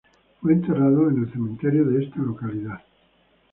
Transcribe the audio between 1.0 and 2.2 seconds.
en el cementerio de esta